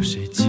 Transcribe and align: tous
tous 0.00 0.39